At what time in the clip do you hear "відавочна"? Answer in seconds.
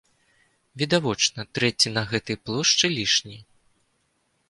0.81-1.45